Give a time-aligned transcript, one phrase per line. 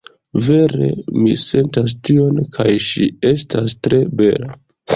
[0.45, 0.87] Vere,
[1.25, 4.61] mi sentas tion, kaj ŝi estas tre bela